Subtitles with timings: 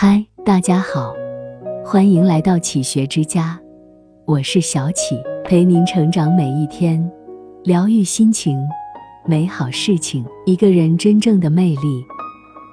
[0.00, 1.12] 嗨，大家好，
[1.84, 3.58] 欢迎来到启学之家，
[4.26, 7.04] 我是小启，陪您成长每一天，
[7.64, 8.56] 疗愈心情，
[9.26, 10.24] 美好事情。
[10.46, 12.04] 一个人真正的魅力，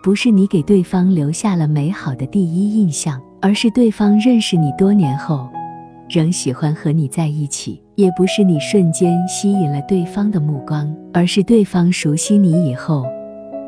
[0.04, 5.50] 不是你给对方留下了美好的第一印象，而是对方认识你多年后，
[6.08, 13.04] 仍喜欢和你在一起；也不是你瞬间吸引了对方的目光，而是对方熟悉你以后，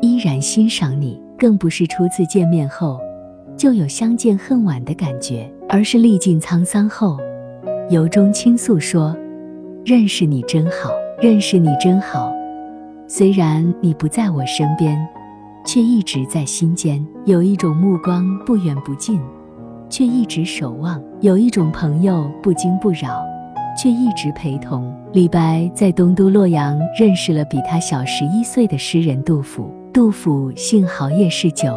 [0.00, 3.00] 依然欣赏你；更不是初次见面后。
[3.58, 7.18] 就有相见恨晚的感觉，而是历尽沧桑后，
[7.90, 9.16] 由衷倾诉说
[9.84, 12.32] ：“认识你真好，认识你真好。
[13.08, 14.96] 虽然你不在我身边，
[15.66, 17.04] 却一直在心间。
[17.24, 19.20] 有一种目光不远不近，
[19.90, 23.20] 却一直守望；有一种朋友不惊不扰，
[23.76, 29.68] 却一直陪同。”李白在东都洛阳认识了比他小十一岁的诗人杜甫。
[29.92, 31.76] 杜甫性豪业嗜酒。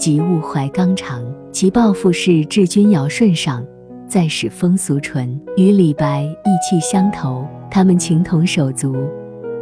[0.00, 1.22] 及物怀纲常，
[1.52, 3.62] 其抱负是治君尧舜上，
[4.08, 5.38] 再使风俗淳。
[5.58, 8.96] 与李白意气相投，他们情同手足，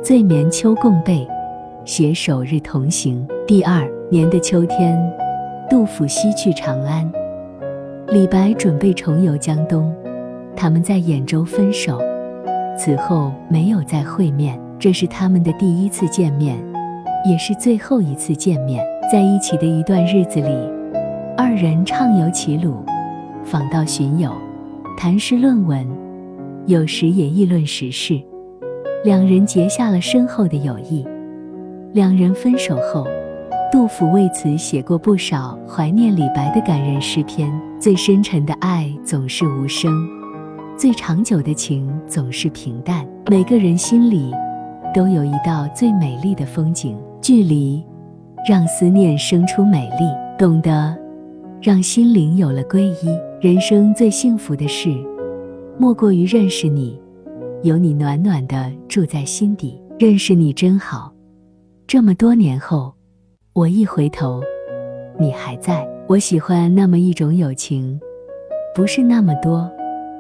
[0.01, 1.27] 醉眠秋共被，
[1.85, 3.27] 携手日同行。
[3.49, 4.97] 第二年的秋天，
[5.69, 7.11] 杜甫西去长安，
[8.07, 9.93] 李白准备重游江东，
[10.55, 12.01] 他们在兖州分手，
[12.79, 14.57] 此后没有再会面。
[14.79, 16.57] 这是他们的第一次见面，
[17.29, 18.87] 也是最后一次见面。
[19.11, 20.51] 在一起的一段日子里，
[21.35, 22.85] 二人畅游齐鲁，
[23.43, 24.31] 访道寻友，
[24.99, 25.87] 谈诗论文，
[26.67, 28.21] 有时也议论时事。
[29.03, 31.07] 两人结下了深厚的友谊。
[31.95, 33.07] 两人分手后，
[33.73, 37.51] 杜甫为此写过不少怀念李白的感人诗篇。
[37.81, 39.91] 最深沉的爱总是无声，
[40.77, 43.09] 最长久的情总是平淡。
[43.31, 44.35] 每个人心里
[44.93, 47.83] 都有一道最美丽的风景，距离。
[48.47, 50.05] 让思念生出美丽，
[50.39, 50.97] 懂得
[51.61, 53.19] 让心灵有了皈依。
[53.41, 54.89] 人生最幸福的事，
[55.79, 57.01] 莫过于认识你，
[57.63, 59.81] 有你暖暖的住在心底。
[59.99, 61.13] 认识你真好，
[61.87, 62.95] 这么多年后，
[63.53, 64.41] 我一回头，
[65.19, 65.87] 你还在。
[66.07, 68.01] 我喜欢那么一种友情，
[68.75, 69.71] 不是那么多，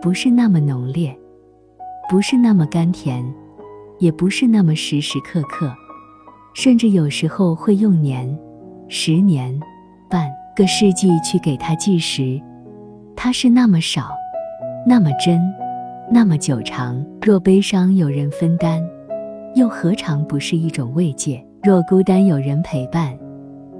[0.02, 1.16] 不是那么浓烈，
[2.10, 3.24] 不是那么甘甜，
[3.98, 5.72] 也不是那么时时刻刻。
[6.58, 8.36] 甚至有时候会用年、
[8.88, 9.56] 十年、
[10.10, 12.42] 半个世纪去给他计时，
[13.14, 14.10] 它是那么少，
[14.84, 15.40] 那么真，
[16.10, 17.00] 那么久长。
[17.22, 18.82] 若悲伤有人分担，
[19.54, 21.40] 又何尝不是一种慰藉？
[21.62, 23.16] 若孤单有人陪伴，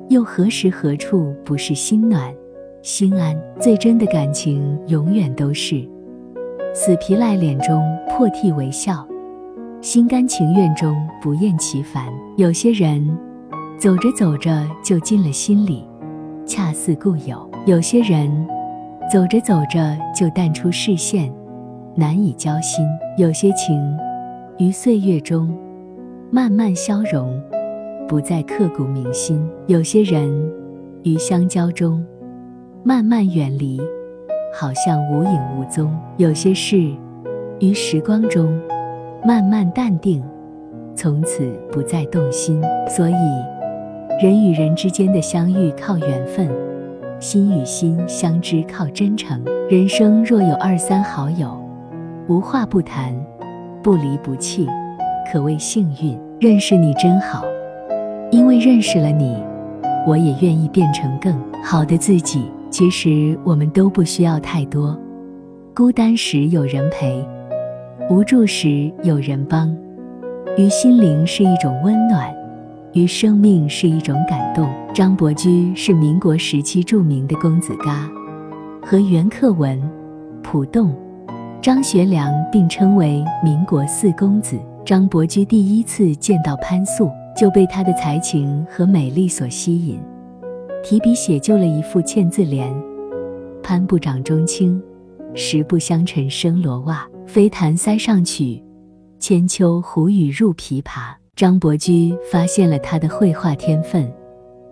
[0.09, 2.33] 又何时何处不是心暖、
[2.81, 3.37] 心安？
[3.59, 5.85] 最真的感情，永远都是
[6.73, 9.05] 死皮赖脸中破涕为笑。
[9.81, 12.07] 心甘情愿中不厌其烦。
[12.39, 13.05] 有些人
[13.81, 15.85] 走着走着就进了心里，
[16.47, 18.31] 恰似故友；有些人
[19.13, 21.33] 走着走着就淡出视线，
[21.97, 22.87] 难以交心。
[23.17, 23.77] 有些情
[24.57, 25.53] 于岁月中
[26.31, 27.43] 慢慢消融，
[28.07, 30.31] 不再刻骨铭心；有些人
[31.03, 32.07] 于相交中
[32.85, 33.81] 慢慢远离，
[34.55, 35.89] 好像无影无踪；
[36.19, 36.79] 有些事
[37.59, 38.49] 于时光中。
[39.27, 40.23] 慢慢淡定，
[40.99, 42.61] 从此不再动心。
[42.89, 43.15] 所以，
[44.21, 46.51] 人与人之间的相遇靠缘分，
[47.21, 49.41] 心与心相知靠真诚。
[49.71, 51.57] 人生若有二三好友，
[52.27, 53.15] 无话不谈，
[53.81, 54.67] 不离不弃，
[55.31, 56.19] 可谓幸运。
[56.41, 57.45] 认识你真好，
[58.33, 59.37] 因为认识了你，
[60.05, 61.33] 我也愿意变成更
[61.63, 62.43] 好的自己。
[62.71, 64.99] 其实我们都不需要太多，
[65.77, 67.25] 孤单时有人陪。
[68.11, 69.77] 无助时有人帮，
[70.59, 72.35] 于心灵是一种温暖，
[72.93, 74.69] 于生命是一种感动。
[74.93, 78.11] 张伯驹是民国时期著名的公子嘎，
[78.83, 79.81] 和袁克文、
[80.43, 80.93] 浦栋、
[81.63, 84.59] 张学良并称为民国四公子。
[84.85, 90.01] 张伯驹第一次见到潘素，就被她的才情和美丽所吸引，
[90.83, 92.69] 提笔写就了一副嵌字联
[93.63, 94.83] ：“潘部长中青，
[95.35, 98.61] 实不相称生罗袜。”飞弹塞上曲，
[99.19, 101.15] 千秋胡语入琵琶。
[101.37, 104.13] 张伯驹发现了他的绘画天分，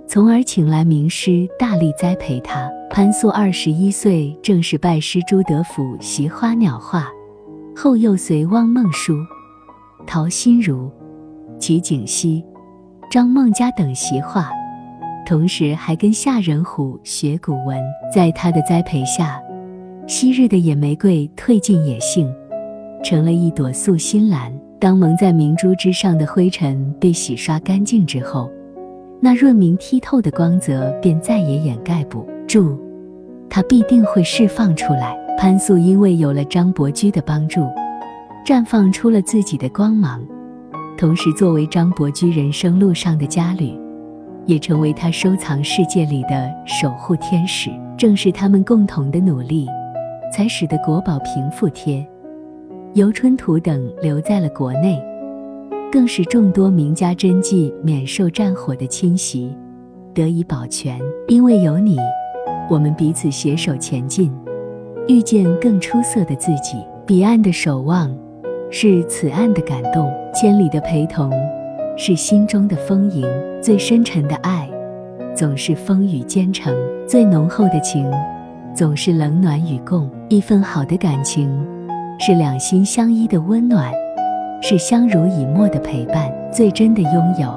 [0.09, 2.69] 从而请来名师大力栽培他。
[2.91, 7.09] 潘素二十一岁，正式拜师朱德甫习花鸟画，
[7.77, 9.15] 后又随汪孟舒、
[10.07, 10.91] 陶心如、
[11.61, 12.45] 瞿景熙、
[13.11, 14.51] 张梦佳等习画，
[15.25, 17.81] 同时还跟夏仁虎学古文。
[18.13, 19.41] 在他的栽培下，
[20.09, 22.29] 昔日的野玫瑰褪尽野性。
[23.03, 24.53] 成了一朵素心兰。
[24.79, 28.51] 当蒙在明珠之上的灰尘被洗刷干净之后，
[29.21, 32.79] 那润明剔透的光泽便再也掩盖不住：
[33.49, 35.17] 它必定会释放出来。
[35.39, 37.63] 潘素因为有了张伯驹的帮助，
[38.47, 40.23] 绽放出了自己的光芒，
[40.97, 43.79] 同时作为张伯驹人生路上的佳侣，
[44.47, 47.71] 也成为他收藏世界里的守护天使。
[47.99, 49.67] 正是他们共同的努力，
[50.33, 52.07] 才使得国宝平复贴、
[52.97, 54.99] 游春图等留在了国内，
[55.93, 59.55] 更是众多名家真迹免受战火的侵袭，
[60.15, 60.99] 得以保全。
[61.29, 61.99] 因为有你，
[62.71, 64.33] 我们彼此携手前进。
[65.09, 68.11] 遇见更出色的自己，彼岸的守望
[68.71, 71.31] 是此岸的感动，千里的陪同
[71.99, 73.29] 是心中的丰盈。
[73.61, 74.67] 最深沉的爱
[75.35, 76.75] 总是风雨兼程，
[77.07, 78.11] 最浓厚的情
[78.75, 80.11] 总是冷暖与共。
[80.31, 81.47] 一份好的感情
[82.19, 83.93] 是两心相依的温暖，
[84.63, 86.33] 是相濡以沫的陪伴。
[86.53, 87.53] 最真的拥有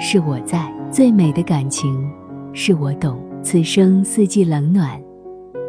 [0.00, 2.10] 是我在，最美的感情
[2.52, 3.16] 是我懂。
[3.42, 5.00] 此生四季冷暖。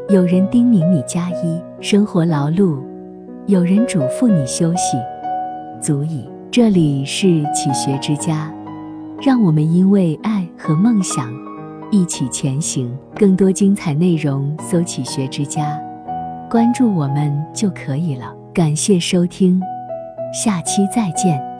[0.10, 2.80] 有人叮咛你加衣，生活劳碌；
[3.46, 4.98] 有人嘱咐你休息，
[5.80, 6.28] 足矣。
[6.50, 8.52] 这里是启学之家，
[9.22, 11.32] 让我们因为爱和梦想
[11.92, 12.92] 一起前行。
[13.16, 15.80] 更多精彩内容，搜“启学之家”，
[16.50, 18.34] 关注我们就可以了。
[18.54, 19.62] 感谢收听，
[20.34, 21.46] 下期再见。